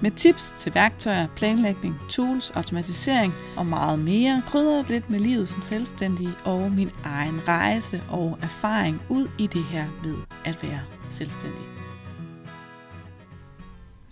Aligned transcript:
med 0.00 0.10
tips 0.10 0.54
til 0.56 0.74
værktøjer, 0.74 1.26
planlægning, 1.36 1.96
tools, 2.10 2.50
automatisering 2.50 3.32
og 3.56 3.66
meget 3.66 3.98
mere. 3.98 4.42
krydrer 4.46 4.84
lidt 4.88 5.10
med 5.10 5.20
livet 5.20 5.48
som 5.48 5.62
selvstændig 5.62 6.28
og 6.44 6.72
min 6.72 6.90
egen 7.04 7.48
rejse 7.48 8.02
og 8.08 8.38
erfaring 8.42 9.02
ud 9.08 9.28
i 9.38 9.46
det 9.46 9.64
her 9.64 9.86
med 10.04 10.14
at 10.44 10.58
være 10.62 10.80
selvstændig. 11.08 11.60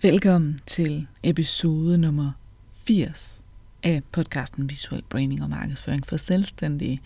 Velkommen 0.01 0.59
til 0.65 1.07
episode 1.23 1.97
nummer 1.97 2.31
80 2.87 3.43
af 3.83 4.01
podcasten 4.11 4.69
Visuel 4.69 5.03
Branding 5.09 5.43
og 5.43 5.49
Markedsføring 5.49 6.07
for 6.07 6.17
Selvstændige. 6.17 7.01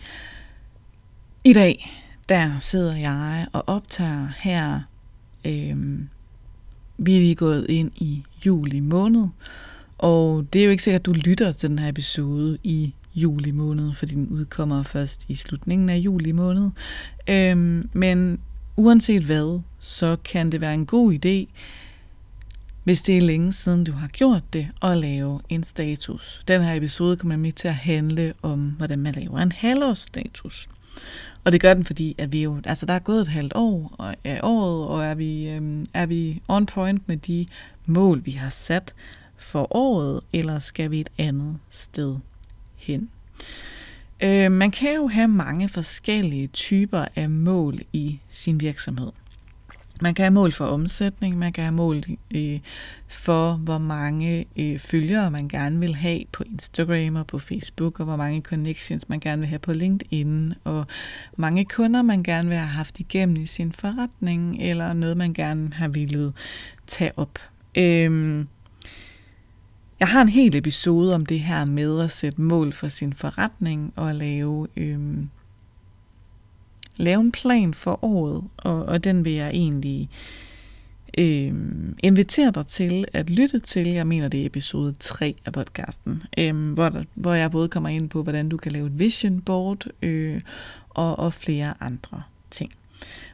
I 1.44 1.52
dag 1.52 1.90
der 2.28 2.58
sidder 2.58 2.96
jeg 2.96 3.46
og 3.52 3.64
optager 3.66 4.28
her. 4.38 4.80
Øhm, 5.44 6.08
vi 7.04 7.16
er 7.16 7.20
lige 7.20 7.34
gået 7.34 7.66
ind 7.68 7.90
i 7.96 8.22
juli 8.46 8.80
måned, 8.80 9.26
og 9.98 10.46
det 10.52 10.60
er 10.60 10.64
jo 10.64 10.70
ikke 10.70 10.82
sikkert, 10.82 11.00
at 11.00 11.06
du 11.06 11.12
lytter 11.12 11.52
til 11.52 11.70
den 11.70 11.78
her 11.78 11.88
episode 11.88 12.58
i 12.62 12.94
juli 13.14 13.50
måned, 13.50 13.92
fordi 13.94 14.14
den 14.14 14.28
udkommer 14.28 14.82
først 14.82 15.24
i 15.28 15.34
slutningen 15.34 15.88
af 15.88 15.96
juli 15.96 16.32
måned. 16.32 16.70
Øhm, 17.28 17.90
men 17.92 18.38
uanset 18.76 19.22
hvad, 19.22 19.60
så 19.78 20.16
kan 20.24 20.52
det 20.52 20.60
være 20.60 20.74
en 20.74 20.86
god 20.86 21.12
idé, 21.12 21.52
hvis 22.84 23.02
det 23.02 23.16
er 23.16 23.20
længe 23.20 23.52
siden 23.52 23.84
du 23.84 23.92
har 23.92 24.08
gjort 24.08 24.42
det, 24.52 24.68
at 24.82 24.96
lave 24.96 25.40
en 25.48 25.64
status. 25.64 26.42
Den 26.48 26.62
her 26.62 26.74
episode 26.74 27.16
kommer 27.16 27.36
nemlig 27.36 27.54
til 27.54 27.68
at 27.68 27.74
handle 27.74 28.34
om, 28.42 28.60
hvordan 28.60 28.98
man 28.98 29.14
laver 29.14 29.38
en 29.38 29.52
halvårsstatus. 29.52 30.68
Og 31.44 31.52
det 31.52 31.60
gør 31.60 31.74
den, 31.74 31.84
fordi 31.84 32.14
at 32.18 32.32
vi 32.32 32.42
jo, 32.42 32.60
altså 32.64 32.86
der 32.86 32.94
er 32.94 32.98
gået 32.98 33.20
et 33.20 33.28
halvt 33.28 33.52
år 33.54 33.94
og, 33.98 34.14
af 34.24 34.40
året, 34.42 34.88
og 34.88 35.04
er 35.04 35.14
vi, 35.14 35.48
øhm, 35.48 35.86
er 35.94 36.06
vi 36.06 36.42
on 36.48 36.66
point 36.66 37.08
med 37.08 37.16
de 37.16 37.46
mål, 37.86 38.24
vi 38.24 38.30
har 38.30 38.50
sat 38.50 38.94
for 39.36 39.76
året, 39.76 40.20
eller 40.32 40.58
skal 40.58 40.90
vi 40.90 41.00
et 41.00 41.08
andet 41.18 41.58
sted 41.70 42.16
hen? 42.76 43.10
Øh, 44.22 44.52
man 44.52 44.70
kan 44.70 44.94
jo 44.94 45.08
have 45.08 45.28
mange 45.28 45.68
forskellige 45.68 46.46
typer 46.46 47.06
af 47.16 47.30
mål 47.30 47.78
i 47.92 48.20
sin 48.28 48.60
virksomhed. 48.60 49.10
Man 50.02 50.14
kan 50.14 50.22
have 50.22 50.34
mål 50.34 50.52
for 50.52 50.64
omsætning, 50.64 51.38
man 51.38 51.52
kan 51.52 51.64
have 51.64 51.74
mål 51.74 52.02
øh, 52.34 52.58
for, 53.08 53.52
hvor 53.52 53.78
mange 53.78 54.46
øh, 54.56 54.78
følgere 54.78 55.30
man 55.30 55.48
gerne 55.48 55.80
vil 55.80 55.94
have 55.94 56.20
på 56.32 56.44
Instagram 56.46 57.16
og 57.16 57.26
på 57.26 57.38
Facebook, 57.38 58.00
og 58.00 58.06
hvor 58.06 58.16
mange 58.16 58.40
connections 58.40 59.08
man 59.08 59.20
gerne 59.20 59.40
vil 59.40 59.48
have 59.48 59.58
på 59.58 59.72
LinkedIn, 59.72 60.54
og 60.64 60.86
mange 61.36 61.64
kunder 61.64 62.02
man 62.02 62.22
gerne 62.22 62.48
vil 62.48 62.58
have 62.58 62.68
haft 62.68 63.00
igennem 63.00 63.36
i 63.36 63.46
sin 63.46 63.72
forretning, 63.72 64.62
eller 64.62 64.92
noget 64.92 65.16
man 65.16 65.32
gerne 65.32 65.72
har 65.72 65.88
ville 65.88 66.32
tage 66.86 67.18
op. 67.18 67.38
Øh, 67.74 68.44
jeg 70.00 70.08
har 70.08 70.22
en 70.22 70.28
hel 70.28 70.56
episode 70.56 71.14
om 71.14 71.26
det 71.26 71.40
her 71.40 71.64
med 71.64 72.00
at 72.00 72.10
sætte 72.10 72.40
mål 72.40 72.72
for 72.72 72.88
sin 72.88 73.12
forretning 73.12 73.92
og 73.96 74.14
lave... 74.14 74.68
Øh, 74.76 74.98
lave 76.96 77.20
en 77.20 77.32
plan 77.32 77.74
for 77.74 78.04
året, 78.04 78.44
og, 78.56 78.84
og 78.84 79.04
den 79.04 79.24
vil 79.24 79.32
jeg 79.32 79.50
egentlig 79.50 80.10
øh, 81.18 81.54
invitere 82.02 82.50
dig 82.50 82.66
til 82.66 83.04
at 83.12 83.30
lytte 83.30 83.60
til. 83.60 83.88
Jeg 83.88 84.06
mener, 84.06 84.28
det 84.28 84.42
er 84.42 84.46
episode 84.46 84.92
3 84.92 85.34
af 85.44 85.52
podcasten, 85.52 86.22
øh, 86.38 86.72
hvor, 86.72 86.88
der, 86.88 87.04
hvor 87.14 87.34
jeg 87.34 87.50
både 87.50 87.68
kommer 87.68 87.88
ind 87.88 88.08
på, 88.08 88.22
hvordan 88.22 88.48
du 88.48 88.56
kan 88.56 88.72
lave 88.72 88.86
et 88.86 88.98
vision 88.98 89.40
board 89.40 89.86
øh, 90.02 90.40
og, 90.88 91.18
og 91.18 91.32
flere 91.32 91.74
andre 91.80 92.22
ting. 92.50 92.70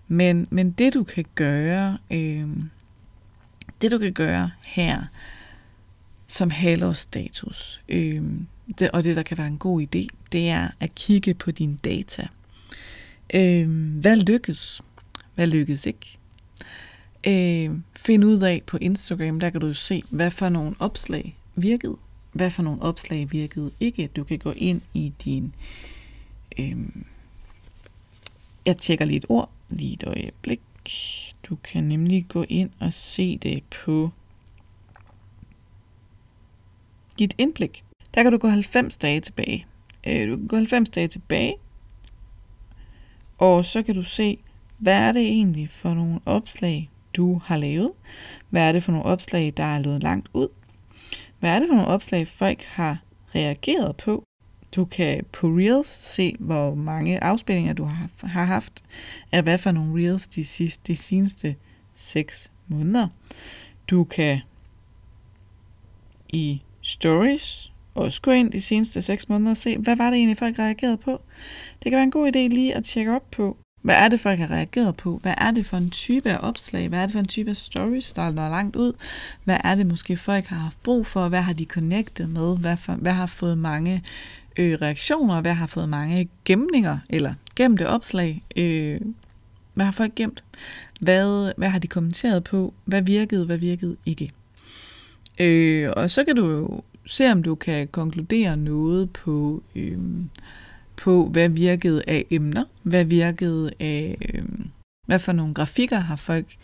Men, 0.08 0.46
men 0.50 0.70
det 0.70 0.94
du 0.94 1.04
kan 1.04 1.24
gøre, 1.34 1.98
øh, 2.10 2.48
det 3.82 3.90
du 3.90 3.98
kan 3.98 4.12
gøre 4.12 4.50
her 4.66 5.02
som 6.26 6.50
halvårsstatus, 6.50 7.82
øh, 7.88 8.22
det, 8.78 8.90
og 8.90 9.04
det 9.04 9.16
der 9.16 9.22
kan 9.22 9.38
være 9.38 9.46
en 9.46 9.58
god 9.58 9.82
idé, 9.82 10.06
det 10.32 10.48
er 10.48 10.68
at 10.80 10.94
kigge 10.94 11.34
på 11.34 11.50
dine 11.50 11.76
data 11.84 12.28
Øh, 13.34 13.70
hvad 14.00 14.16
lykkes? 14.16 14.82
Hvad 15.34 15.46
lykkes 15.46 15.86
ikke? 15.86 16.18
Øh, 17.26 17.78
find 17.96 18.24
ud 18.24 18.40
af 18.40 18.62
på 18.66 18.78
Instagram, 18.80 19.40
der 19.40 19.50
kan 19.50 19.60
du 19.60 19.74
se, 19.74 20.02
hvad 20.10 20.30
for 20.30 20.48
nogle 20.48 20.76
opslag 20.78 21.36
virkede, 21.54 21.96
hvad 22.32 22.50
for 22.50 22.62
nogle 22.62 22.82
opslag 22.82 23.32
virkede 23.32 23.70
ikke. 23.80 24.06
Du 24.06 24.24
kan 24.24 24.38
gå 24.38 24.52
ind 24.52 24.80
i 24.94 25.12
din... 25.24 25.54
Øh, 26.58 26.76
jeg 28.66 28.76
tjekker 28.76 29.04
lige 29.04 29.16
et 29.16 29.24
ord, 29.28 29.50
lige 29.68 29.92
et 29.92 30.04
øjeblik. 30.06 30.60
Du 31.48 31.56
kan 31.56 31.84
nemlig 31.84 32.26
gå 32.28 32.44
ind 32.48 32.70
og 32.80 32.92
se 32.92 33.38
det 33.38 33.62
på 33.84 34.10
dit 37.18 37.34
indblik. 37.38 37.84
Der 38.14 38.22
kan 38.22 38.32
du 38.32 38.38
gå 38.38 38.48
90 38.48 38.96
dage 38.96 39.20
tilbage. 39.20 39.66
Øh, 40.06 40.30
du 40.30 40.36
kan 40.36 40.46
gå 40.46 40.56
90 40.56 40.90
dage 40.90 41.08
tilbage, 41.08 41.54
og 43.38 43.64
så 43.64 43.82
kan 43.82 43.94
du 43.94 44.02
se, 44.02 44.38
hvad 44.78 44.94
er 44.94 45.12
det 45.12 45.22
egentlig 45.22 45.70
for 45.70 45.94
nogle 45.94 46.20
opslag, 46.26 46.90
du 47.16 47.40
har 47.44 47.56
lavet? 47.56 47.90
Hvad 48.50 48.62
er 48.62 48.72
det 48.72 48.82
for 48.82 48.92
nogle 48.92 49.06
opslag, 49.06 49.52
der 49.56 49.64
er 49.64 49.78
løbet 49.78 50.02
langt 50.02 50.28
ud? 50.34 50.48
Hvad 51.40 51.50
er 51.50 51.58
det 51.58 51.68
for 51.68 51.74
nogle 51.74 51.88
opslag, 51.88 52.28
folk 52.28 52.62
har 52.62 52.98
reageret 53.34 53.96
på? 53.96 54.24
Du 54.76 54.84
kan 54.84 55.24
på 55.32 55.46
Reels 55.46 55.88
se, 55.88 56.36
hvor 56.38 56.74
mange 56.74 57.24
afspillinger 57.24 57.72
du 57.72 57.84
har 58.22 58.44
haft 58.44 58.84
af 59.32 59.42
hvad 59.42 59.58
for 59.58 59.72
nogle 59.72 60.02
Reels 60.02 60.28
de, 60.28 60.44
sidste, 60.44 60.92
de 60.92 60.96
seneste 60.96 61.56
6 61.94 62.52
måneder. 62.66 63.08
Du 63.90 64.04
kan 64.04 64.40
i 66.28 66.62
Stories 66.82 67.72
også 67.98 68.22
gå 68.22 68.30
ind 68.30 68.52
de 68.52 68.60
seneste 68.60 69.02
6 69.02 69.28
måneder 69.28 69.50
og 69.50 69.56
se, 69.56 69.78
hvad 69.78 69.96
var 69.96 70.10
det 70.10 70.16
egentlig, 70.16 70.38
folk 70.38 70.58
reagerede 70.58 70.96
på. 70.96 71.20
Det 71.82 71.90
kan 71.90 71.96
være 71.96 72.02
en 72.02 72.10
god 72.10 72.28
idé 72.28 72.38
lige 72.38 72.74
at 72.74 72.84
tjekke 72.84 73.14
op 73.14 73.30
på, 73.30 73.56
hvad 73.82 73.94
er 73.94 74.08
det, 74.08 74.20
folk 74.20 74.38
har 74.38 74.50
reageret 74.50 74.96
på? 74.96 75.18
Hvad 75.22 75.34
er 75.38 75.50
det 75.50 75.66
for 75.66 75.76
en 75.76 75.90
type 75.90 76.30
af 76.30 76.38
opslag? 76.42 76.88
Hvad 76.88 76.98
er 76.98 77.06
det 77.06 77.12
for 77.12 77.18
en 77.18 77.26
type 77.26 77.50
af 77.50 77.56
stories, 77.56 78.12
der 78.12 78.22
er 78.22 78.32
langt 78.32 78.76
ud? 78.76 78.92
Hvad 79.44 79.56
er 79.64 79.74
det 79.74 79.86
måske, 79.86 80.16
folk 80.16 80.44
har 80.46 80.56
haft 80.56 80.82
brug 80.82 81.06
for? 81.06 81.28
Hvad 81.28 81.42
har 81.42 81.52
de 81.52 81.64
connectet 81.64 82.30
med? 82.30 82.58
Hvad, 82.58 82.76
for, 82.76 82.92
hvad 82.92 83.12
har 83.12 83.26
fået 83.26 83.58
mange 83.58 84.02
øh, 84.56 84.78
reaktioner? 84.82 85.40
Hvad 85.40 85.54
har 85.54 85.66
fået 85.66 85.88
mange 85.88 86.28
gemninger 86.44 86.98
eller 87.10 87.34
gemte 87.56 87.88
opslag? 87.88 88.42
Øh, 88.56 89.00
hvad 89.74 89.84
har 89.84 89.92
folk 89.92 90.14
gemt? 90.14 90.44
Hvad, 91.00 91.52
hvad 91.56 91.68
har 91.68 91.78
de 91.78 91.86
kommenteret 91.86 92.44
på? 92.44 92.74
Hvad 92.84 93.02
virkede, 93.02 93.46
hvad 93.46 93.58
virkede 93.58 93.96
ikke? 94.06 94.32
Øh, 95.38 95.92
og 95.96 96.10
så 96.10 96.24
kan 96.24 96.36
du 96.36 96.50
jo 96.50 96.82
se, 97.08 97.32
om 97.32 97.42
du 97.42 97.54
kan 97.54 97.88
konkludere 97.88 98.56
noget 98.56 99.10
på, 99.10 99.62
øh, 99.76 99.98
på 100.96 101.28
hvad 101.28 101.48
virkede 101.48 102.02
af 102.06 102.26
emner, 102.30 102.64
hvad 102.82 103.04
virkede 103.04 103.70
af, 103.80 104.16
øh, 104.34 104.44
hvad 105.06 105.18
for 105.18 105.32
nogle 105.32 105.54
grafikker 105.54 105.98
har 105.98 106.16
folk 106.16 106.56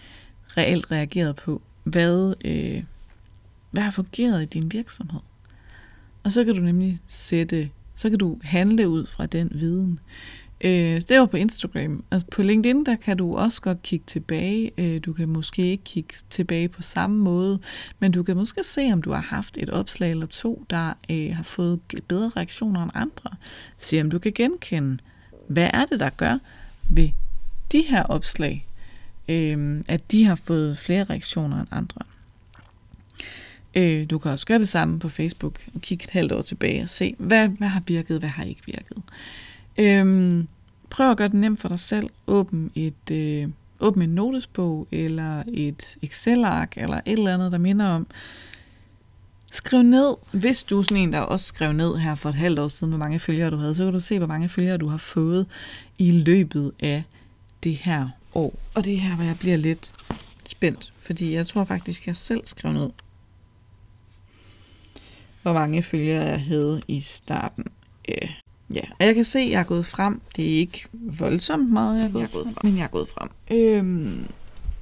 reelt 0.57 0.91
reageret 0.91 1.37
på, 1.37 1.63
hvad, 1.85 2.35
øh, 2.45 2.83
hvad 3.71 3.83
har 3.83 3.91
fungeret 3.91 4.43
i 4.43 4.47
din 4.47 4.73
virksomhed. 4.73 5.21
Og 6.23 6.33
så 6.33 6.45
kan 6.45 6.55
du 6.55 6.61
nemlig 6.61 7.01
sætte, 7.07 7.71
så 7.95 8.11
kan 8.11 8.19
du 8.19 8.39
handle 8.43 8.89
ud 8.89 9.07
fra 9.07 9.27
den 9.27 9.51
viden. 9.55 10.01
Øh, 10.61 11.01
det 11.09 11.21
var 11.21 11.27
på 11.27 11.37
Instagram. 11.37 12.05
Altså 12.11 12.27
på 12.31 12.43
LinkedIn, 12.43 12.87
der 12.87 12.97
kan 12.97 13.17
du 13.17 13.37
også 13.37 13.63
godt 13.63 13.83
kigge 13.83 14.05
tilbage. 14.07 14.71
Øh, 14.79 15.01
du 15.05 15.13
kan 15.13 15.29
måske 15.29 15.63
ikke 15.63 15.85
kigge 15.85 16.15
tilbage 16.31 16.69
på 16.69 16.83
samme 16.83 17.17
måde, 17.17 17.59
men 17.99 18.13
du 18.13 18.23
kan 18.23 18.37
måske 18.37 18.63
se, 18.63 18.91
om 18.93 19.03
du 19.03 19.13
har 19.13 19.21
haft 19.21 19.59
et 19.59 19.71
opslag 19.71 20.11
eller 20.11 20.27
to, 20.27 20.65
der 20.71 20.93
øh, 21.11 21.37
har 21.37 21.43
fået 21.43 21.81
bedre 22.09 22.33
reaktioner 22.37 22.83
end 22.83 22.91
andre. 22.95 23.31
Se, 23.79 24.01
om 24.01 24.11
du 24.11 24.19
kan 24.19 24.33
genkende, 24.33 24.99
hvad 25.49 25.71
er 25.73 25.85
det, 25.85 26.01
der 26.01 26.11
gør 26.11 26.39
ved 26.91 27.11
de 27.73 27.81
her 27.81 28.03
opslag, 28.03 28.67
øh, 29.29 29.83
at 29.89 30.13
de 30.13 30.25
har 30.25 30.41
fået 30.45 30.79
flere 30.79 31.05
reaktioner 31.05 31.61
end 31.61 31.69
andre. 31.71 32.01
Øh, 33.75 34.11
du 34.11 34.19
kan 34.19 34.31
også 34.31 34.47
gøre 34.47 34.59
det 34.59 34.69
samme 34.69 34.99
på 34.99 35.09
Facebook 35.09 35.65
og 35.75 35.81
kigge 35.81 36.05
et 36.05 36.11
halvt 36.11 36.33
år 36.33 36.43
tilbage 36.43 36.83
og 36.83 36.89
se, 36.89 37.15
hvad, 37.19 37.49
hvad 37.49 37.69
har 37.69 37.83
virket, 37.87 38.19
hvad 38.19 38.29
har 38.29 38.45
ikke 38.45 38.63
virket. 38.67 39.03
Øhm, 39.79 40.49
prøv 40.91 41.11
at 41.11 41.17
gøre 41.17 41.29
det 41.29 41.35
nemt 41.35 41.61
for 41.61 41.69
dig 41.69 41.81
selv. 41.81 42.11
Åbn 42.27 42.71
et, 42.75 43.11
øh, 43.11 43.49
åbn 43.81 44.03
en 44.03 44.09
notesbog 44.09 44.89
eller 44.91 45.43
et 45.49 45.97
Excel-ark 46.03 46.73
eller 46.77 46.97
et 46.97 47.13
eller 47.13 47.35
andet, 47.35 47.53
der 47.53 47.59
minder 47.59 47.89
om. 47.89 48.07
Skriv 49.53 49.83
ned, 49.83 50.15
hvis 50.33 50.63
du 50.63 50.79
er 50.79 50.83
sådan 50.83 50.97
en, 50.97 51.13
der 51.13 51.21
også 51.21 51.47
skrev 51.47 51.73
ned 51.73 51.97
her 51.97 52.15
for 52.15 52.29
et 52.29 52.35
halvt 52.35 52.59
år 52.59 52.69
siden, 52.69 52.93
hvor 52.93 52.99
mange 52.99 53.19
følgere 53.19 53.51
du 53.51 53.57
havde, 53.57 53.75
så 53.75 53.85
kan 53.85 53.93
du 53.93 54.01
se, 54.01 54.19
hvor 54.19 54.27
mange 54.27 54.49
følgere 54.49 54.77
du 54.77 54.89
har 54.89 54.97
fået 54.97 55.47
i 55.99 56.11
løbet 56.11 56.73
af 56.81 57.03
det 57.65 57.77
her 57.77 58.09
år. 58.35 58.59
Og 58.75 58.85
det 58.85 58.95
er 58.95 58.99
her, 58.99 59.15
hvor 59.15 59.25
jeg 59.25 59.37
bliver 59.39 59.57
lidt 59.57 59.93
spændt, 60.49 60.93
fordi 60.99 61.35
jeg 61.35 61.47
tror 61.47 61.65
faktisk, 61.65 62.07
jeg 62.07 62.17
selv 62.17 62.41
skrev 62.45 62.73
ned, 62.73 62.91
hvor 65.43 65.53
mange 65.53 65.83
følgere 65.83 66.25
jeg 66.25 66.41
havde 66.41 66.83
i 66.89 67.01
starten. 67.01 67.65
af 68.09 68.41
ja, 68.75 68.83
og 69.01 69.07
jeg 69.07 69.15
kan 69.15 69.25
se, 69.25 69.39
at 69.39 69.51
jeg 69.51 69.61
er 69.61 69.65
gået 69.65 69.87
frem. 69.87 70.21
Det 70.37 70.55
er 70.55 70.59
ikke 70.59 70.87
voldsomt 70.93 71.73
meget, 71.73 71.97
jeg 71.97 72.07
er 72.07 72.11
gået, 72.11 72.23
jeg 72.23 72.29
er 72.29 72.33
gået 72.33 72.55
frem, 72.55 72.71
men 72.71 72.77
jeg 72.79 72.85
er 72.85 72.89
gået 72.89 73.09
frem. 73.09 73.29
Øhm, 73.51 74.27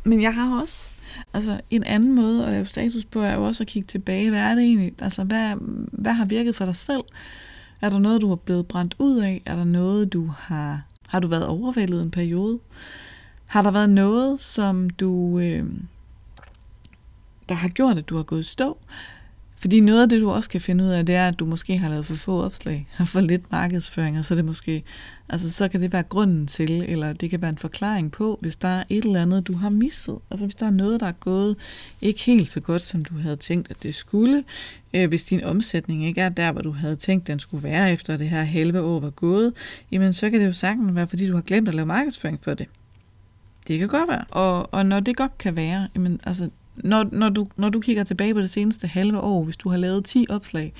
men 0.04 0.22
jeg 0.22 0.34
har 0.34 0.60
også, 0.60 0.94
altså 1.34 1.60
en 1.70 1.84
anden 1.84 2.14
måde 2.14 2.46
at 2.46 2.52
lave 2.52 2.66
status 2.66 3.04
på, 3.04 3.20
er 3.20 3.34
jo 3.34 3.44
også 3.44 3.62
at 3.62 3.68
kigge 3.68 3.86
tilbage. 3.86 4.30
Hvad 4.30 4.40
er 4.40 4.54
det 4.54 4.64
egentlig? 4.64 4.92
Altså, 5.02 5.24
hvad, 5.24 5.54
hvad 5.92 6.12
har 6.12 6.24
virket 6.24 6.56
for 6.56 6.64
dig 6.64 6.76
selv? 6.76 7.02
Er 7.80 7.90
der 7.90 7.98
noget, 7.98 8.20
du 8.20 8.32
er 8.32 8.36
blevet 8.36 8.66
brændt 8.66 8.94
ud 8.98 9.18
af? 9.18 9.42
Er 9.46 9.56
der 9.56 9.64
noget, 9.64 10.12
du 10.12 10.26
har, 10.26 10.82
har 11.06 11.20
du 11.20 11.28
været 11.28 11.46
overvældet 11.46 12.02
en 12.02 12.10
periode? 12.10 12.58
Har 13.46 13.62
der 13.62 13.70
været 13.70 13.90
noget, 13.90 14.40
som 14.40 14.90
du, 14.90 15.38
øh, 15.38 15.66
der 17.48 17.54
har 17.54 17.68
gjort, 17.68 17.98
at 17.98 18.08
du 18.08 18.16
har 18.16 18.22
gået 18.22 18.46
stå? 18.46 18.78
Fordi 19.62 19.80
noget 19.80 20.02
af 20.02 20.08
det, 20.08 20.20
du 20.20 20.30
også 20.30 20.50
kan 20.50 20.60
finde 20.60 20.84
ud 20.84 20.88
af, 20.88 21.06
det 21.06 21.14
er, 21.14 21.28
at 21.28 21.38
du 21.38 21.46
måske 21.46 21.78
har 21.78 21.88
lavet 21.88 22.06
for 22.06 22.14
få 22.14 22.42
opslag, 22.42 22.86
har 22.90 23.04
for 23.04 23.20
lidt 23.20 23.52
markedsføring, 23.52 24.18
og 24.18 24.24
så, 24.24 24.34
det 24.34 24.44
måske, 24.44 24.82
altså, 25.28 25.50
så 25.50 25.68
kan 25.68 25.82
det 25.82 25.92
være 25.92 26.02
grunden 26.02 26.46
til, 26.46 26.70
eller 26.88 27.12
det 27.12 27.30
kan 27.30 27.42
være 27.42 27.50
en 27.50 27.58
forklaring 27.58 28.12
på, 28.12 28.38
hvis 28.40 28.56
der 28.56 28.68
er 28.68 28.84
et 28.88 29.04
eller 29.04 29.22
andet, 29.22 29.46
du 29.46 29.52
har 29.52 29.68
misset. 29.68 30.18
Altså 30.30 30.46
hvis 30.46 30.54
der 30.54 30.66
er 30.66 30.70
noget, 30.70 31.00
der 31.00 31.06
er 31.06 31.12
gået 31.12 31.56
ikke 32.00 32.20
helt 32.20 32.48
så 32.48 32.60
godt, 32.60 32.82
som 32.82 33.04
du 33.04 33.14
havde 33.14 33.36
tænkt, 33.36 33.70
at 33.70 33.82
det 33.82 33.94
skulle. 33.94 34.44
Øh, 34.94 35.08
hvis 35.08 35.24
din 35.24 35.44
omsætning 35.44 36.04
ikke 36.04 36.20
er 36.20 36.28
der, 36.28 36.52
hvor 36.52 36.62
du 36.62 36.72
havde 36.72 36.96
tænkt, 36.96 37.26
den 37.26 37.38
skulle 37.38 37.62
være 37.62 37.92
efter 37.92 38.16
det 38.16 38.28
her 38.28 38.42
halve 38.42 38.80
år 38.80 39.00
var 39.00 39.10
gået, 39.10 39.52
jamen 39.92 40.12
så 40.12 40.30
kan 40.30 40.40
det 40.40 40.46
jo 40.46 40.52
sagtens 40.52 40.94
være, 40.94 41.08
fordi 41.08 41.28
du 41.28 41.34
har 41.34 41.42
glemt 41.42 41.68
at 41.68 41.74
lave 41.74 41.86
markedsføring 41.86 42.38
for 42.42 42.54
det. 42.54 42.66
Det 43.68 43.78
kan 43.78 43.88
godt 43.88 44.08
være. 44.08 44.24
Og, 44.30 44.74
og 44.74 44.86
når 44.86 45.00
det 45.00 45.16
godt 45.16 45.38
kan 45.38 45.56
være, 45.56 45.88
jamen, 45.94 46.20
altså, 46.24 46.50
når, 46.76 47.08
når, 47.12 47.28
du, 47.28 47.48
når 47.56 47.68
du 47.68 47.80
kigger 47.80 48.04
tilbage 48.04 48.34
på 48.34 48.40
det 48.40 48.50
seneste 48.50 48.86
halve 48.86 49.20
år, 49.20 49.44
hvis 49.44 49.56
du 49.56 49.68
har 49.68 49.76
lavet 49.76 50.04
10 50.04 50.26
opslag 50.30 50.72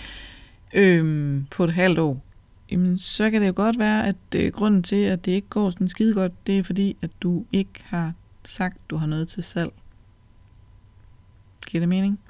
øhm, 0.75 1.47
på 1.51 1.65
et 1.65 1.73
halvt 1.73 1.99
år, 1.99 2.23
jamen, 2.71 2.99
så 2.99 3.31
kan 3.31 3.41
det 3.41 3.49
jo 3.49 3.53
godt 3.57 3.79
være, 3.79 4.07
at 4.07 4.17
øh, 4.37 4.53
grunden 4.53 4.83
til, 4.83 4.97
at 4.97 5.25
det 5.25 5.33
ikke 5.33 5.49
går 5.49 5.71
sådan 5.71 5.89
skide 5.89 6.15
godt, 6.15 6.47
det 6.47 6.59
er 6.59 6.63
fordi, 6.63 6.97
at 7.03 7.11
du 7.21 7.45
ikke 7.53 7.83
har 7.85 8.13
sagt, 8.45 8.91
du 8.91 8.97
har 8.97 9.07
noget 9.07 9.29
til 9.29 9.43
salg. 9.43 9.73
Giver 11.67 11.81
det 11.81 11.89
mening? 11.89 12.21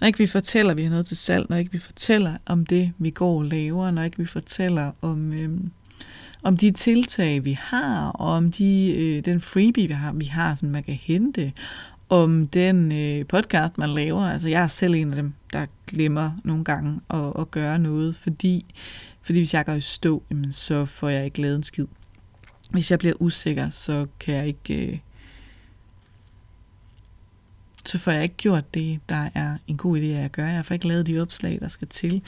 Når 0.00 0.06
ikke 0.06 0.18
vi 0.18 0.26
fortæller, 0.26 0.70
at 0.70 0.76
vi 0.76 0.82
har 0.82 0.90
noget 0.90 1.06
til 1.06 1.16
salg, 1.16 1.46
når 1.48 1.56
ikke 1.56 1.72
vi 1.72 1.78
fortæller 1.78 2.34
om 2.46 2.66
det, 2.66 2.92
vi 2.98 3.10
går 3.10 3.38
og 3.38 3.44
laver, 3.44 3.90
når 3.90 4.02
ikke 4.02 4.18
vi 4.18 4.26
fortæller 4.26 4.92
om, 5.00 5.32
øhm, 5.32 5.70
om 6.42 6.56
de 6.56 6.70
tiltag, 6.70 7.44
vi 7.44 7.52
har, 7.52 8.08
og 8.08 8.32
om 8.32 8.52
de, 8.52 8.94
øh, 8.98 9.24
den 9.24 9.40
freebie, 9.40 9.86
vi 9.86 9.92
har, 9.92 10.12
vi 10.12 10.24
har, 10.24 10.54
som 10.54 10.68
man 10.68 10.82
kan 10.82 10.94
hente, 10.94 11.52
om 12.08 12.46
den 12.46 12.92
øh, 12.92 13.26
podcast, 13.26 13.78
man 13.78 13.90
laver. 13.90 14.22
Altså, 14.22 14.48
jeg 14.48 14.62
er 14.62 14.68
selv 14.68 14.94
en 14.94 15.10
af 15.10 15.16
dem, 15.16 15.32
der 15.52 15.66
glemmer 15.86 16.30
nogle 16.44 16.64
gange 16.64 17.00
at, 17.10 17.32
at 17.38 17.50
gøre 17.50 17.78
noget, 17.78 18.16
fordi, 18.16 18.74
fordi 19.22 19.38
hvis 19.38 19.54
jeg 19.54 19.66
går 19.66 19.72
i 19.72 19.80
stå, 19.80 20.22
jamen, 20.30 20.52
så 20.52 20.84
får 20.84 21.08
jeg 21.08 21.24
ikke 21.24 21.40
lavet 21.40 21.56
en 21.56 21.62
skid. 21.62 21.86
Hvis 22.70 22.90
jeg 22.90 22.98
bliver 22.98 23.14
usikker, 23.18 23.70
så 23.70 24.06
kan 24.20 24.34
jeg 24.34 24.46
ikke... 24.46 24.86
Øh, 24.86 24.98
så 27.84 27.98
får 27.98 28.10
jeg 28.10 28.22
ikke 28.22 28.34
gjort 28.36 28.74
det, 28.74 29.00
der 29.08 29.28
er 29.34 29.58
en 29.66 29.76
god 29.76 29.98
idé 29.98 30.04
at 30.04 30.32
gøre. 30.32 30.46
Jeg 30.46 30.66
får 30.66 30.74
ikke 30.74 30.88
lavet 30.88 31.06
de 31.06 31.20
opslag, 31.20 31.58
der 31.60 31.68
skal 31.68 31.88
til. 31.88 32.22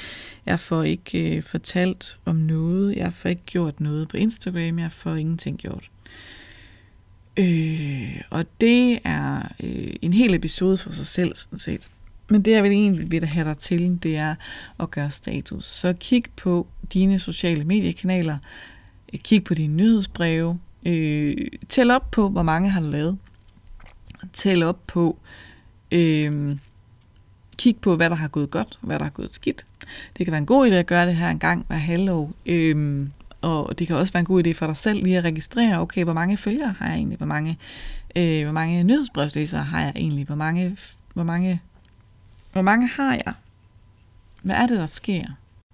Jeg 0.47 0.61
får 0.61 0.83
ikke 0.83 1.37
øh, 1.37 1.43
fortalt 1.43 2.19
om 2.25 2.37
noget. 2.37 2.97
Jeg 2.97 3.13
får 3.15 3.29
ikke 3.29 3.43
gjort 3.47 3.81
noget 3.81 4.09
på 4.09 4.17
Instagram. 4.17 4.79
Jeg 4.79 4.93
får 4.93 5.15
ingenting 5.15 5.59
gjort. 5.59 5.91
Øh, 7.41 8.21
og 8.31 8.45
det 8.61 8.99
er 9.05 9.43
øh, 9.63 9.93
en 10.03 10.13
hel 10.13 10.35
episode 10.35 10.79
for 10.79 10.93
sig 10.93 11.07
selv, 11.07 11.37
sådan 11.37 11.59
set. 11.59 11.91
Men 12.31 12.43
det, 12.43 12.51
jeg 12.51 12.63
vil 12.63 12.73
egentlig 12.73 13.11
vil 13.11 13.25
have 13.25 13.49
dig 13.49 13.59
til, 13.59 13.99
det 14.03 14.17
er 14.17 14.35
at 14.81 14.91
gøre 14.91 15.11
status. 15.11 15.65
Så 15.65 15.93
kig 15.93 16.23
på 16.37 16.67
dine 16.93 17.19
sociale 17.19 17.65
mediekanaler, 17.65 18.39
kig 19.15 19.45
på 19.45 19.55
dine 19.55 19.75
nyhedsbreve, 19.75 20.59
øh, 20.87 21.37
tæl 21.69 21.91
op 21.91 22.11
på, 22.11 22.29
hvor 22.29 22.43
mange 22.43 22.71
har 22.71 22.81
du 22.81 22.87
lavet. 22.87 23.19
Tæl 24.33 24.63
op 24.63 24.87
på, 24.87 25.19
øh, 25.93 26.57
kig 27.59 27.77
på, 27.77 27.97
hvad 27.97 28.11
der 28.11 28.17
har 28.17 28.29
gået 28.29 28.51
godt, 28.51 28.79
hvad 28.81 28.99
der 28.99 29.05
har 29.05 29.11
gået 29.11 29.35
skidt. 29.35 29.67
Det 30.19 30.27
kan 30.27 30.33
være 30.33 30.39
en 30.39 30.47
god 30.47 30.71
idé 30.71 30.75
at 30.75 30.87
gøre 30.87 31.07
det 31.07 31.17
her 31.17 31.29
en 31.29 31.39
gang 31.39 31.65
hver 31.69 31.77
halvår. 31.77 32.33
Øh, 32.47 33.07
og 33.41 33.79
det 33.79 33.87
kan 33.87 33.97
også 33.97 34.13
være 34.13 34.21
en 34.21 34.27
god 34.27 34.47
idé 34.47 34.53
for 34.53 34.67
dig 34.67 34.77
selv 34.77 35.03
lige 35.03 35.19
at 35.19 35.25
registrere, 35.25 35.81
okay, 35.81 36.05
hvor 36.05 36.13
mange 36.13 36.37
følgere 36.37 36.75
har 36.79 36.87
jeg 36.87 36.97
egentlig, 36.97 37.19
hvor 37.19 37.27
mange, 37.27 37.59
øh, 38.17 38.43
hvor 38.43 38.53
mange 38.53 38.85
nyhedsbrevslæsere 38.85 39.65
har 39.65 39.81
jeg 39.81 39.93
egentlig, 39.97 40.27
hvor 40.27 40.35
mange, 40.35 40.77
hvor 41.15 41.23
mange, 41.23 41.61
hvor 42.53 42.63
mange 42.63 42.89
har 42.89 43.15
jeg? 43.15 43.35
Hvad 44.43 44.57
er 44.57 44.67
det, 44.67 44.79
der 44.79 44.87
sker 44.87 45.25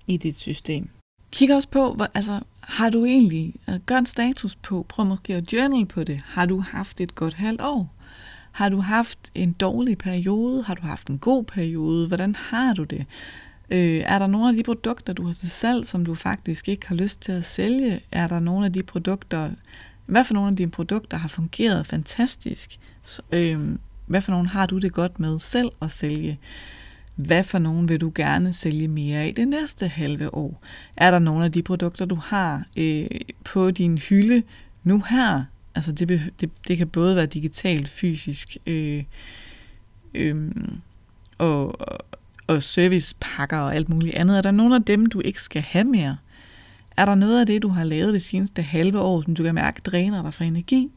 i 0.06 0.16
dit 0.16 0.36
system? 0.36 0.88
Kig 1.32 1.54
også 1.54 1.68
på, 1.68 1.92
hvor, 1.92 2.08
altså, 2.14 2.40
har 2.60 2.90
du 2.90 3.04
egentlig, 3.04 3.54
øh, 3.68 3.74
gør 3.86 3.98
en 3.98 4.06
status 4.06 4.56
på, 4.56 4.86
prøv 4.88 5.06
måske 5.06 5.34
at 5.34 5.52
journal 5.52 5.86
på 5.86 6.04
det. 6.04 6.20
Har 6.24 6.46
du 6.46 6.60
haft 6.60 7.00
et 7.00 7.14
godt 7.14 7.34
halvt 7.34 7.60
år? 7.60 7.92
Har 8.52 8.68
du 8.68 8.80
haft 8.80 9.18
en 9.34 9.52
dårlig 9.52 9.98
periode? 9.98 10.62
Har 10.62 10.74
du 10.74 10.82
haft 10.82 11.08
en 11.08 11.18
god 11.18 11.44
periode? 11.44 12.08
Hvordan 12.08 12.34
har 12.34 12.74
du 12.74 12.84
det? 12.84 13.06
Øh, 13.70 14.02
er 14.06 14.18
der 14.18 14.26
nogle 14.26 14.48
af 14.48 14.54
de 14.54 14.62
produkter, 14.62 15.12
du 15.12 15.26
har 15.26 15.32
til 15.32 15.50
salg, 15.50 15.86
som 15.86 16.04
du 16.04 16.14
faktisk 16.14 16.68
ikke 16.68 16.88
har 16.88 16.94
lyst 16.94 17.20
til 17.20 17.32
at 17.32 17.44
sælge? 17.44 18.00
Er 18.12 18.28
der 18.28 18.40
nogle 18.40 18.66
af 18.66 18.72
de 18.72 18.82
produkter, 18.82 19.50
hvad 20.06 20.24
for 20.24 20.34
nogle 20.34 20.50
af 20.50 20.56
dine 20.56 20.70
produkter 20.70 21.16
har 21.16 21.28
fungeret 21.28 21.86
fantastisk? 21.86 22.78
Øh, 23.32 23.60
hvad 24.06 24.20
for 24.20 24.32
nogle 24.32 24.48
har 24.48 24.66
du 24.66 24.78
det 24.78 24.92
godt 24.92 25.20
med 25.20 25.38
selv 25.38 25.70
at 25.82 25.92
sælge? 25.92 26.38
Hvad 27.16 27.44
for 27.44 27.58
nogle 27.58 27.88
vil 27.88 28.00
du 28.00 28.12
gerne 28.14 28.52
sælge 28.52 28.88
mere 28.88 29.18
af 29.18 29.34
det 29.34 29.48
næste 29.48 29.88
halve 29.88 30.34
år? 30.34 30.62
Er 30.96 31.10
der 31.10 31.18
nogle 31.18 31.44
af 31.44 31.52
de 31.52 31.62
produkter, 31.62 32.04
du 32.04 32.14
har 32.14 32.64
øh, 32.76 33.06
på 33.44 33.70
din 33.70 33.98
hylde 33.98 34.42
nu 34.84 35.02
her? 35.08 35.44
Altså 35.74 35.92
det, 35.92 36.32
det, 36.40 36.50
det 36.68 36.78
kan 36.78 36.88
både 36.88 37.16
være 37.16 37.26
digitalt, 37.26 37.88
fysisk 37.88 38.56
øh, 38.66 39.04
øh, 40.14 40.50
og, 41.38 41.80
og 42.46 42.62
servicepakker 42.62 43.58
og 43.58 43.74
alt 43.74 43.88
muligt 43.88 44.14
andet. 44.14 44.36
Er 44.36 44.42
der 44.42 44.50
nogle 44.50 44.74
af 44.74 44.82
dem, 44.82 45.06
du 45.06 45.20
ikke 45.20 45.42
skal 45.42 45.62
have 45.62 45.84
mere? 45.84 46.16
Er 46.96 47.04
der 47.04 47.14
noget 47.14 47.40
af 47.40 47.46
det, 47.46 47.62
du 47.62 47.68
har 47.68 47.84
lavet 47.84 48.14
det 48.14 48.22
seneste 48.22 48.62
halve 48.62 49.00
år, 49.00 49.22
som 49.22 49.34
du 49.34 49.42
kan 49.42 49.54
mærke 49.54 49.80
dræner 49.80 50.22
dig 50.22 50.34
for 50.34 50.44
energi? 50.44 50.90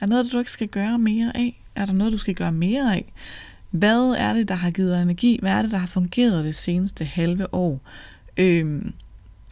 Er 0.00 0.06
der 0.06 0.06
noget, 0.06 0.32
du 0.32 0.38
ikke 0.38 0.52
skal 0.52 0.68
gøre 0.68 0.98
mere 0.98 1.36
af? 1.36 1.62
Er 1.74 1.86
der 1.86 1.92
noget, 1.92 2.12
du 2.12 2.18
skal 2.18 2.34
gøre 2.34 2.52
mere 2.52 2.94
af? 2.94 3.12
Hvad 3.70 4.14
er 4.18 4.32
det, 4.32 4.48
der 4.48 4.54
har 4.54 4.70
givet 4.70 4.90
dig 4.90 5.02
energi? 5.02 5.38
Hvad 5.42 5.52
er 5.52 5.62
det, 5.62 5.70
der 5.70 5.78
har 5.78 5.86
fungeret 5.86 6.44
det 6.44 6.54
seneste 6.54 7.04
halve 7.04 7.54
år? 7.54 7.80
Øhm, 8.36 8.92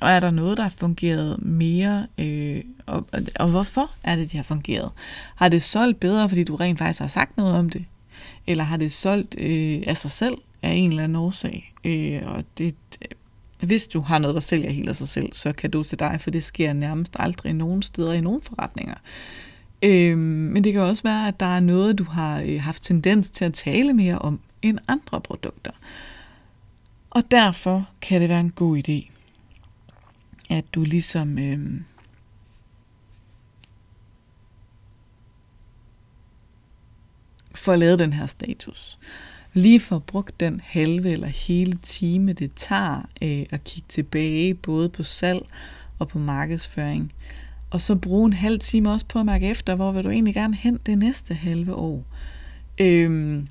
og 0.01 0.11
er 0.11 0.21
der 0.21 0.31
noget, 0.31 0.57
der 0.57 0.63
har 0.63 0.75
fungeret 0.77 1.43
mere? 1.43 2.07
Øh, 2.19 2.63
og, 2.87 3.07
og 3.37 3.49
hvorfor 3.51 3.91
er 4.05 4.17
det, 4.17 4.33
de 4.33 4.37
har 4.37 4.45
fungeret? 4.45 4.91
Har 5.37 5.49
det 5.49 5.63
solgt 5.63 6.01
bedre, 6.01 6.29
fordi 6.29 6.45
du 6.45 6.55
rent 6.57 6.79
faktisk 6.79 7.01
har 7.01 7.09
sagt 7.09 7.37
noget 7.37 7.57
om 7.57 7.71
det? 7.71 7.85
Eller 8.47 8.65
har 8.65 8.77
det 8.77 8.93
solgt 8.93 9.41
øh, 9.41 9.83
af 9.87 9.97
sig 9.97 10.11
selv? 10.11 10.35
Af 10.65 10.73
en 10.73 10.91
eller 10.91 11.05
anden 11.05 11.17
årsag. 11.17 11.75
Øh, 11.85 12.23
og 12.25 12.45
det, 12.59 12.75
øh, 13.03 13.09
hvis 13.67 13.89
du 13.89 14.01
har 14.01 14.19
noget, 14.19 14.35
der 14.35 14.41
sælger 14.41 14.71
helt 14.71 14.89
af 14.89 14.97
sig 14.97 15.09
selv, 15.09 15.33
så 15.33 15.53
kan 15.53 15.71
du 15.71 15.83
til 15.83 15.99
dig, 15.99 16.21
for 16.21 16.31
det 16.31 16.45
sker 16.45 16.73
nærmest 16.73 17.17
aldrig 17.19 17.53
nogen 17.53 17.83
steder 17.83 18.13
i 18.13 18.21
nogen 18.21 18.43
forretninger. 18.43 18.95
Øh, 19.83 20.19
men 20.19 20.65
det 20.65 20.73
kan 20.73 20.83
også 20.83 21.03
være, 21.03 21.29
at 21.29 21.41
der 21.41 21.47
er 21.47 21.61
noget, 21.61 21.99
du 21.99 22.05
har 22.05 22.43
øh, 22.47 22.63
haft 22.63 22.83
tendens 22.83 23.31
til 23.31 23.45
at 23.45 23.55
tale 23.55 23.93
mere 23.93 24.19
om 24.19 24.41
end 24.63 24.79
andre 24.89 25.21
produkter. 25.21 25.71
Og 27.11 27.23
derfor 27.31 27.89
kan 28.01 28.21
det 28.21 28.29
være 28.29 28.41
en 28.41 28.51
god 28.51 28.79
idé, 28.79 29.11
at 30.51 30.65
du 30.75 30.83
ligesom 30.83 31.39
øh, 31.39 31.81
får 37.55 37.77
lavet 37.77 37.99
den 37.99 38.13
her 38.13 38.27
status 38.27 38.99
lige 39.55 39.81
får 39.81 39.99
brugt 39.99 40.41
den 40.41 40.61
halve 40.65 41.11
eller 41.11 41.27
hele 41.27 41.79
time, 41.83 42.33
det 42.33 42.51
tager 42.57 43.09
øh, 43.23 43.47
at 43.51 43.65
kigge 43.65 43.87
tilbage, 43.89 44.55
både 44.55 44.89
på 44.89 45.03
salg 45.03 45.47
og 45.99 46.09
på 46.09 46.19
markedsføring. 46.19 47.13
Og 47.71 47.81
så 47.81 47.95
bruge 47.95 48.27
en 48.27 48.33
halv 48.33 48.59
time 48.59 48.91
også 48.91 49.07
på 49.07 49.19
at 49.19 49.27
mærke 49.27 49.49
efter, 49.49 49.75
hvor 49.75 49.93
vil 49.93 50.05
du 50.05 50.11
egentlig 50.11 50.35
gerne 50.35 50.55
hen 50.55 50.79
det 50.87 50.99
næste 50.99 51.35
halve 51.35 51.75
år. 51.75 52.05
Øhm, 52.81 53.49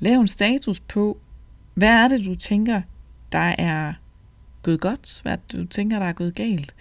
lav 0.00 0.20
en 0.20 0.28
status 0.28 0.80
på, 0.80 1.18
hvad 1.74 1.88
er 1.88 2.08
det, 2.08 2.26
du 2.26 2.34
tænker, 2.34 2.82
der 3.32 3.54
er 3.58 3.92
gået 4.62 4.80
godt? 4.80 5.20
Hvad 5.22 5.32
er 5.32 5.36
det, 5.36 5.58
du 5.58 5.64
tænker, 5.66 5.98
der 5.98 6.06
er 6.06 6.12
gået 6.12 6.34
galt? 6.34 6.74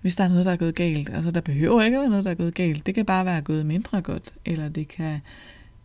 Hvis 0.00 0.16
der 0.16 0.24
er 0.24 0.28
noget, 0.28 0.44
der 0.44 0.52
er 0.52 0.56
gået 0.56 0.74
galt. 0.74 1.10
Altså, 1.10 1.30
der 1.30 1.40
behøver 1.40 1.82
ikke 1.82 1.96
at 1.96 2.00
være 2.00 2.10
noget, 2.10 2.24
der 2.24 2.30
er 2.30 2.34
gået 2.34 2.54
galt. 2.54 2.86
Det 2.86 2.94
kan 2.94 3.06
bare 3.06 3.24
være 3.24 3.42
gået 3.42 3.66
mindre 3.66 4.02
godt, 4.02 4.34
eller 4.44 4.68
det 4.68 4.88
kan 4.88 5.20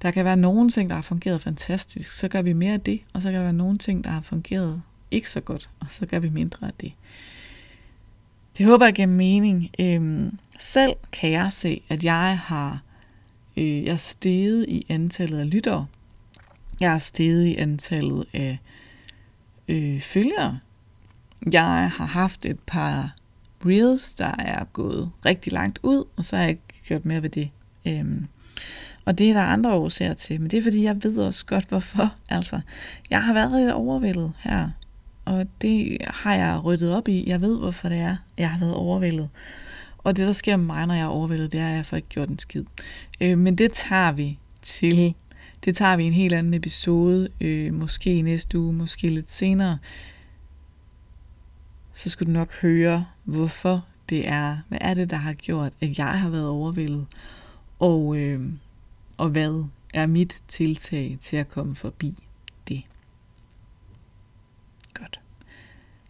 der 0.04 0.12
kan 0.12 0.26
være 0.26 0.38
nogle 0.38 0.70
ting, 0.70 0.90
der 0.90 0.96
har 0.96 1.02
fungeret 1.02 1.42
fantastisk, 1.42 2.12
så 2.12 2.28
gør 2.28 2.42
vi 2.42 2.54
mere 2.54 2.74
af 2.74 2.82
det, 2.82 3.02
og 3.14 3.22
så 3.22 3.28
kan 3.28 3.36
der 3.36 3.44
være 3.44 3.54
nogle 3.54 3.78
ting, 3.78 4.04
der 4.04 4.10
har 4.10 4.22
fungeret 4.22 4.82
ikke 5.12 5.30
så 5.30 5.42
godt, 5.42 5.70
og 5.80 5.88
så 5.90 6.06
gør 6.06 6.20
vi 6.20 6.30
mindre 6.30 6.68
af 6.68 6.74
det. 6.82 6.94
Det 8.58 8.66
håber 8.66 8.86
jeg 8.86 8.94
giver 8.94 9.08
mening. 9.08 9.70
Øhm, 9.80 10.38
selv 10.60 10.94
kan 11.12 11.32
jeg 11.32 11.54
se, 11.54 11.82
at 11.90 12.04
jeg 12.04 12.40
har 12.40 12.82
øh, 13.58 13.84
jeg 13.84 13.94
er 13.94 13.98
steget 13.98 14.66
i 14.70 14.86
antallet 14.90 15.40
af 15.40 15.50
lyttere. 15.50 15.88
Jeg 16.80 16.94
er 16.94 16.98
steget 16.98 17.46
i 17.46 17.56
antallet 17.56 18.26
af 18.34 18.60
øh, 19.68 20.02
følgere. 20.02 20.60
Jeg 21.52 21.92
har 21.92 22.06
haft 22.06 22.46
et 22.46 22.60
par 22.60 23.16
reels, 23.66 24.14
der 24.14 24.36
er 24.40 24.64
gået 24.64 25.12
rigtig 25.26 25.54
langt 25.54 25.80
ud, 25.84 26.04
og 26.16 26.26
så 26.26 26.36
har 26.36 26.44
jeg 26.44 26.50
ikke 26.50 26.82
gjort 26.86 27.06
mere 27.06 27.22
ved 27.22 27.30
det. 27.30 27.50
Øhm, 27.88 28.28
og 29.06 29.18
det 29.18 29.30
er 29.30 29.34
der 29.34 29.42
andre 29.42 29.74
årsager 29.74 30.14
til, 30.14 30.42
men 30.42 30.52
det 30.52 30.60
er 30.60 30.64
fordi, 30.64 30.84
jeg 30.84 31.04
ved 31.04 31.18
også 31.18 31.46
godt, 31.46 31.66
hvorfor. 31.70 32.16
Altså, 32.30 32.62
jeg 33.10 33.24
har 33.24 33.34
været 33.34 33.62
lidt 33.62 33.72
overvældet 33.72 34.34
her, 34.40 34.70
og 35.26 35.48
det 35.62 35.98
har 36.08 36.36
jeg 36.36 36.66
ryddet 36.66 36.96
op 36.96 37.08
i. 37.08 37.24
Jeg 37.28 37.42
ved, 37.42 37.60
hvorfor 37.60 37.90
det 37.90 37.98
er, 37.98 38.16
jeg 38.38 38.50
har 38.50 38.60
været 38.60 38.74
overvældet. 38.74 39.30
Og 39.98 40.18
det, 40.18 40.28
der 40.28 40.34
sker 40.34 40.58
med 40.58 40.66
mig, 40.66 40.86
når 40.86 40.96
jeg 40.96 41.04
er 41.04 41.08
overvældet, 41.08 41.52
det 41.52 41.60
er, 41.60 41.70
at 41.70 41.76
jeg 41.76 41.86
får 41.86 41.98
ikke 41.98 42.10
gjort 42.10 42.30
en 42.30 42.40
skid. 42.40 42.64
Øh, 43.22 43.38
men 43.38 43.56
det 43.56 43.72
tager 43.72 44.12
vi 44.12 44.40
til. 44.62 45.14
Det 45.66 45.76
tager 45.76 45.98
vi 45.98 46.04
en 46.04 46.14
helt 46.14 46.34
anden 46.34 46.54
episode, 46.54 47.30
øh, 47.42 47.74
måske 47.74 48.22
næste 48.22 48.60
uge, 48.60 48.74
måske 48.74 49.08
lidt 49.08 49.32
senere. 49.32 49.78
Så 51.94 52.10
skal 52.10 52.28
du 52.28 52.32
nok 52.32 52.54
høre, 52.62 53.06
hvorfor 53.24 53.86
det 54.10 54.28
er. 54.28 54.58
Hvad 54.68 54.78
er 54.82 54.94
det, 54.94 55.10
der 55.10 55.16
har 55.16 55.34
gjort, 55.34 55.74
at 55.82 55.98
jeg 55.98 56.20
har 56.20 56.30
været 56.30 56.48
overvældet? 56.48 57.06
Og, 57.80 58.18
øh, 58.18 58.42
og 59.18 59.30
hvad 59.30 59.66
er 59.94 60.06
mit 60.06 60.42
tiltag 60.48 61.18
til 61.22 61.38
at 61.38 61.50
komme 61.50 61.76
forbi 61.76 62.16
det? 62.68 62.82
Godt. 64.94 65.20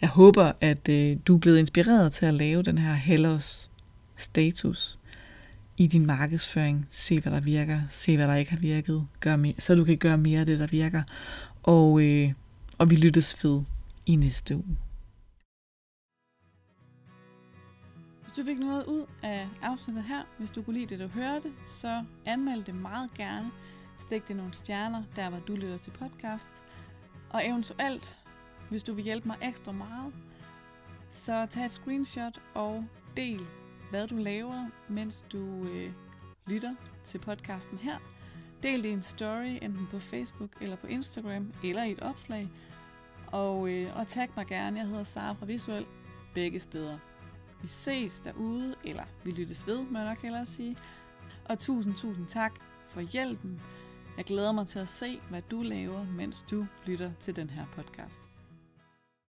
Jeg 0.02 0.10
håber, 0.10 0.52
at 0.62 0.90
øh, 0.90 1.18
du 1.28 1.36
er 1.36 1.40
blevet 1.40 1.60
inspireret 1.60 2.14
til 2.14 2.26
at 2.26 2.34
lave 2.34 2.64
den 2.64 2.78
her 2.78 2.94
hellers 2.94 3.72
status 4.16 5.00
i 5.78 5.88
din 5.88 6.06
markedsføring. 6.06 6.88
Se, 6.90 7.20
hvad 7.20 7.32
der 7.32 7.40
virker. 7.40 7.82
Se, 7.90 8.16
hvad 8.16 8.28
der 8.28 8.36
ikke 8.36 8.52
har 8.52 8.60
virket. 8.60 9.08
Gør 9.20 9.36
mere, 9.36 9.54
så 9.60 9.76
du 9.76 9.84
kan 9.84 9.98
gøre 9.98 10.18
mere 10.18 10.40
af 10.40 10.46
det, 10.46 10.60
der 10.60 10.68
virker. 10.68 11.04
Og, 11.64 12.02
øh, 12.02 12.32
og 12.78 12.90
vi 12.90 12.96
lyttes 12.96 13.36
fed 13.36 13.62
i 14.06 14.16
næste 14.16 14.56
uge. 14.56 14.78
Hvis 18.34 18.46
du 18.46 18.52
fik 18.52 18.60
noget 18.60 18.86
ud 18.86 19.06
af 19.24 19.48
afsnittet 19.62 20.04
her, 20.04 20.24
hvis 20.38 20.52
du 20.52 20.62
kunne 20.62 20.74
lide 20.74 20.86
det, 20.86 21.00
du 21.00 21.08
hørte, 21.08 21.54
så 21.66 22.04
anmeld 22.26 22.64
det 22.64 22.76
meget 22.76 23.14
gerne. 23.14 23.52
Stik 24.00 24.28
det 24.28 24.36
nogle 24.36 24.54
stjerner, 24.54 25.04
der 25.16 25.30
hvor 25.30 25.40
du 25.40 25.56
lytter 25.56 25.78
til 25.78 25.92
podcast. 25.92 26.64
Og 27.30 27.48
eventuelt, 27.48 28.18
hvis 28.70 28.84
du 28.84 28.94
vil 28.94 29.04
hjælpe 29.04 29.28
mig 29.28 29.38
ekstra 29.42 29.72
meget, 29.72 30.14
så 31.10 31.46
tag 31.50 31.66
et 31.66 31.72
screenshot 31.72 32.42
og 32.54 32.86
del 33.18 33.42
hvad 33.90 34.08
du 34.08 34.16
laver, 34.16 34.70
mens 34.88 35.26
du 35.32 35.66
øh, 35.66 35.92
lytter 36.48 36.76
til 37.04 37.20
podcasten 37.20 37.78
her. 37.78 37.98
Del 38.64 38.84
det 38.84 38.90
i 38.90 38.94
en 38.94 39.04
story, 39.04 39.58
enten 39.62 39.88
på 39.92 40.00
Facebook 40.00 40.50
eller 40.62 40.76
på 40.76 40.88
Instagram, 40.88 41.52
eller 41.64 41.84
i 41.84 41.92
et 41.92 42.00
opslag. 42.00 42.50
Og, 43.28 43.70
øh, 43.70 43.98
og 43.98 44.08
tag 44.08 44.30
mig 44.36 44.48
gerne, 44.48 44.80
jeg 44.80 44.88
hedder 44.88 45.04
Sara 45.04 45.34
fra 45.34 45.46
Visuel, 45.46 45.86
begge 46.34 46.60
steder. 46.60 46.98
Vi 47.64 47.68
ses 47.68 48.22
derude, 48.22 48.76
eller 48.84 49.04
vi 49.24 49.32
lyttes 49.32 49.68
ved, 49.68 49.82
må 49.82 50.00
jeg 50.00 50.08
nok 50.08 50.22
hellere 50.22 50.46
sige. 50.46 50.78
Og 51.46 51.60
tusind, 51.60 51.96
tusind 51.96 52.28
tak 52.28 52.52
for 52.88 53.02
hjælpen. 53.02 53.62
Jeg 54.18 54.26
glæder 54.26 54.52
mig 54.52 54.68
til 54.68 54.80
at 54.80 54.90
se, 54.90 55.20
hvad 55.30 55.42
du 55.52 55.62
laver, 55.62 56.06
mens 56.06 56.46
du 56.52 56.66
lytter 56.86 57.12
til 57.20 57.36
den 57.36 57.50
her 57.50 57.66
podcast. 57.76 58.33